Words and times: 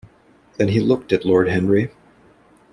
Then 0.57 0.69
he 0.69 0.79
looked 0.79 1.13
at 1.13 1.25
Lord 1.25 1.47
Henry. 1.47 1.91